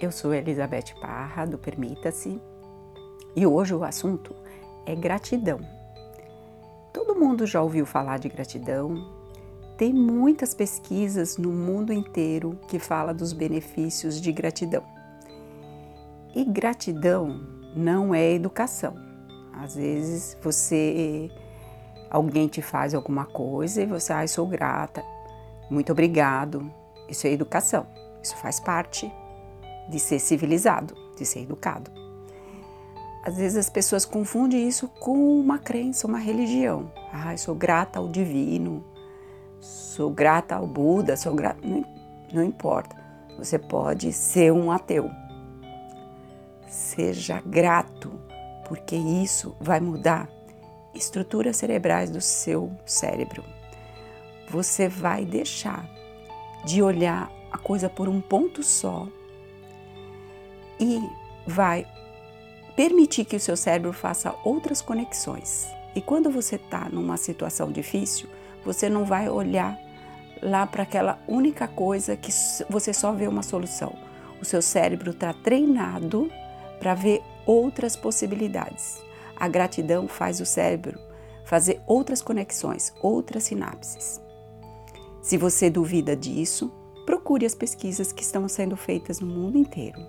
Eu 0.00 0.10
sou 0.10 0.32
Elizabeth 0.32 0.94
Parra, 1.00 1.46
do 1.46 1.58
Permita-se, 1.58 2.40
e 3.36 3.46
hoje 3.46 3.74
o 3.74 3.84
assunto 3.84 4.34
é 4.86 4.94
gratidão. 4.94 5.60
Todo 6.92 7.14
mundo 7.14 7.46
já 7.46 7.62
ouviu 7.62 7.86
falar 7.86 8.18
de 8.18 8.28
gratidão? 8.28 9.06
Tem 9.76 9.92
muitas 9.92 10.52
pesquisas 10.52 11.36
no 11.36 11.50
mundo 11.50 11.92
inteiro 11.92 12.58
que 12.68 12.78
fala 12.78 13.14
dos 13.14 13.32
benefícios 13.32 14.20
de 14.20 14.32
gratidão. 14.32 14.82
E 16.34 16.44
gratidão 16.44 17.40
não 17.74 18.14
é 18.14 18.32
educação. 18.32 18.94
Às 19.52 19.74
vezes 19.74 20.36
você 20.42 21.30
alguém 22.10 22.48
te 22.48 22.60
faz 22.60 22.94
alguma 22.94 23.24
coisa 23.24 23.82
e 23.82 23.86
você, 23.86 24.12
ai, 24.12 24.24
ah, 24.24 24.28
sou 24.28 24.46
grata, 24.46 25.02
muito 25.70 25.92
obrigado. 25.92 26.70
Isso 27.08 27.26
é 27.26 27.30
educação. 27.30 27.86
Isso 28.22 28.36
faz 28.36 28.60
parte 28.60 29.10
de 29.88 29.98
ser 29.98 30.18
civilizado, 30.18 30.94
de 31.16 31.24
ser 31.24 31.40
educado. 31.40 31.90
Às 33.22 33.36
vezes 33.36 33.58
as 33.58 33.68
pessoas 33.68 34.04
confundem 34.04 34.66
isso 34.66 34.88
com 34.88 35.38
uma 35.38 35.58
crença, 35.58 36.06
uma 36.06 36.18
religião. 36.18 36.90
Ah, 37.12 37.36
sou 37.36 37.54
grata 37.54 37.98
ao 37.98 38.08
divino, 38.08 38.84
sou 39.60 40.10
grata 40.10 40.54
ao 40.54 40.66
Buda, 40.66 41.16
sou 41.16 41.34
grata. 41.34 41.60
Não, 41.62 41.84
não 42.32 42.42
importa. 42.42 42.96
Você 43.36 43.58
pode 43.58 44.12
ser 44.12 44.52
um 44.52 44.70
ateu. 44.70 45.10
Seja 46.66 47.42
grato, 47.44 48.10
porque 48.66 48.96
isso 48.96 49.54
vai 49.60 49.80
mudar 49.80 50.28
estruturas 50.94 51.56
cerebrais 51.56 52.10
do 52.10 52.20
seu 52.20 52.72
cérebro. 52.86 53.44
Você 54.48 54.88
vai 54.88 55.24
deixar 55.24 55.88
de 56.64 56.82
olhar 56.82 57.30
a 57.50 57.58
coisa 57.58 57.88
por 57.88 58.08
um 58.08 58.20
ponto 58.20 58.62
só 58.62 59.06
e 60.78 61.00
vai 61.46 61.86
permitir 62.74 63.24
que 63.24 63.36
o 63.36 63.40
seu 63.40 63.56
cérebro 63.56 63.92
faça 63.92 64.34
outras 64.44 64.80
conexões. 64.80 65.66
E 65.94 66.00
quando 66.00 66.30
você 66.30 66.56
está 66.56 66.88
numa 66.88 67.16
situação 67.16 67.70
difícil, 67.70 68.28
você 68.64 68.88
não 68.88 69.04
vai 69.04 69.28
olhar 69.28 69.78
lá 70.42 70.66
para 70.66 70.84
aquela 70.84 71.18
única 71.28 71.68
coisa 71.68 72.16
que 72.16 72.30
você 72.68 72.94
só 72.94 73.12
vê 73.12 73.26
uma 73.26 73.42
solução. 73.42 73.94
O 74.40 74.44
seu 74.44 74.62
cérebro 74.62 75.10
está 75.10 75.34
treinado 75.34 76.30
para 76.78 76.94
ver 76.94 77.20
outras 77.44 77.96
possibilidades. 77.96 79.02
A 79.36 79.48
gratidão 79.48 80.08
faz 80.08 80.40
o 80.40 80.46
cérebro 80.46 80.98
fazer 81.44 81.80
outras 81.86 82.22
conexões, 82.22 82.94
outras 83.02 83.44
sinapses. 83.44 84.20
Se 85.20 85.36
você 85.36 85.68
duvida 85.68 86.16
disso, 86.16 86.72
procure 87.06 87.46
as 87.46 87.54
pesquisas 87.54 88.12
que 88.12 88.22
estão 88.22 88.48
sendo 88.48 88.76
feitas 88.76 89.20
no 89.20 89.26
mundo 89.26 89.58
inteiro. 89.58 90.00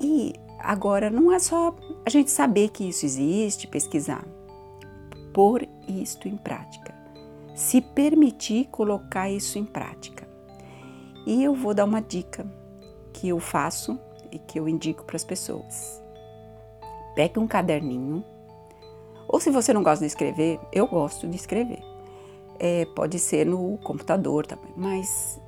E 0.00 0.34
agora 0.58 1.10
não 1.10 1.32
é 1.32 1.38
só 1.38 1.74
a 2.04 2.10
gente 2.10 2.30
saber 2.30 2.70
que 2.70 2.88
isso 2.88 3.04
existe, 3.06 3.66
pesquisar, 3.66 4.26
pôr 5.32 5.66
isto 5.88 6.28
em 6.28 6.36
prática, 6.36 6.94
se 7.54 7.80
permitir 7.80 8.66
colocar 8.66 9.30
isso 9.30 9.58
em 9.58 9.64
prática. 9.64 10.26
E 11.26 11.42
eu 11.42 11.54
vou 11.54 11.74
dar 11.74 11.84
uma 11.84 12.00
dica 12.00 12.46
que 13.12 13.28
eu 13.28 13.40
faço 13.40 13.98
e 14.30 14.38
que 14.38 14.58
eu 14.58 14.68
indico 14.68 15.04
para 15.04 15.16
as 15.16 15.24
pessoas. 15.24 16.02
Pegue 17.14 17.38
um 17.38 17.46
caderninho, 17.46 18.24
ou 19.26 19.40
se 19.40 19.50
você 19.50 19.72
não 19.72 19.82
gosta 19.82 20.04
de 20.04 20.06
escrever, 20.06 20.60
eu 20.72 20.86
gosto 20.86 21.26
de 21.26 21.36
escrever. 21.36 21.95
É, 22.58 22.84
pode 22.94 23.18
ser 23.18 23.44
no 23.46 23.78
computador 23.78 24.46
também, 24.46 24.72
mas 24.76 25.40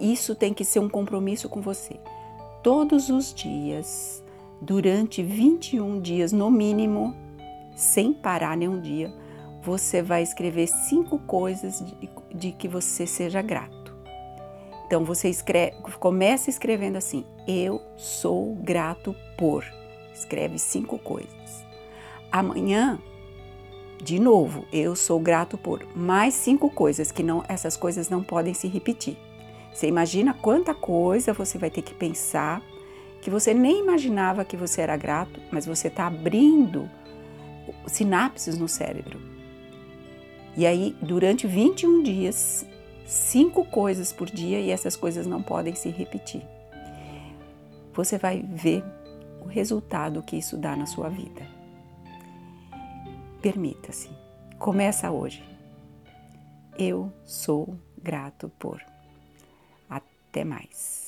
isso 0.00 0.34
tem 0.34 0.54
que 0.54 0.64
ser 0.64 0.78
um 0.78 0.88
compromisso 0.88 1.48
com 1.48 1.60
você 1.60 1.98
todos 2.66 3.10
os 3.10 3.32
dias, 3.32 4.24
durante 4.60 5.22
21 5.22 6.00
dias 6.00 6.32
no 6.32 6.50
mínimo, 6.50 7.14
sem 7.76 8.12
parar 8.12 8.56
nenhum 8.56 8.80
dia, 8.80 9.14
você 9.62 10.02
vai 10.02 10.24
escrever 10.24 10.66
cinco 10.66 11.16
coisas 11.16 11.78
de, 11.78 12.10
de 12.34 12.50
que 12.50 12.66
você 12.66 13.06
seja 13.06 13.40
grato. 13.40 13.94
Então 14.84 15.04
você 15.04 15.28
escreve, 15.28 15.76
começa 16.00 16.50
escrevendo 16.50 16.96
assim: 16.96 17.24
Eu 17.46 17.80
sou 17.96 18.56
grato 18.56 19.14
por. 19.38 19.64
Escreve 20.12 20.58
cinco 20.58 20.98
coisas. 20.98 21.64
Amanhã, 22.32 22.98
de 24.02 24.18
novo, 24.18 24.66
eu 24.72 24.94
sou 24.94 25.18
grato 25.18 25.56
por 25.56 25.84
mais 25.96 26.34
cinco 26.34 26.70
coisas 26.70 27.10
que 27.10 27.22
não, 27.22 27.44
essas 27.48 27.76
coisas 27.76 28.08
não 28.08 28.22
podem 28.22 28.54
se 28.54 28.68
repetir. 28.68 29.16
Você 29.72 29.86
imagina 29.86 30.34
quanta 30.34 30.74
coisa 30.74 31.32
você 31.32 31.58
vai 31.58 31.70
ter 31.70 31.82
que 31.82 31.94
pensar 31.94 32.62
que 33.20 33.30
você 33.30 33.52
nem 33.52 33.80
imaginava 33.80 34.44
que 34.44 34.56
você 34.56 34.80
era 34.80 34.96
grato, 34.96 35.40
mas 35.50 35.66
você 35.66 35.88
está 35.88 36.06
abrindo 36.06 36.88
sinapses 37.86 38.56
no 38.58 38.68
cérebro. 38.68 39.20
E 40.56 40.64
aí, 40.66 40.96
durante 41.02 41.46
21 41.46 42.02
dias, 42.02 42.64
cinco 43.04 43.64
coisas 43.64 44.12
por 44.12 44.30
dia 44.30 44.60
e 44.60 44.70
essas 44.70 44.96
coisas 44.96 45.26
não 45.26 45.42
podem 45.42 45.74
se 45.74 45.90
repetir. 45.90 46.42
Você 47.92 48.16
vai 48.16 48.42
ver 48.42 48.84
o 49.40 49.46
resultado 49.46 50.22
que 50.22 50.36
isso 50.36 50.56
dá 50.56 50.76
na 50.76 50.86
sua 50.86 51.08
vida. 51.08 51.55
Permita-se. 53.46 54.10
Começa 54.58 55.08
hoje. 55.08 55.40
Eu 56.76 57.12
sou 57.24 57.78
grato 57.96 58.48
por. 58.58 58.84
Até 59.88 60.44
mais. 60.44 61.05